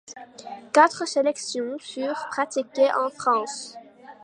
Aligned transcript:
Quatre 0.73 1.07
sélections 1.07 1.77
furent 1.77 2.25
pratiquées 2.31 2.91
en 2.91 3.11
France. 3.11 3.75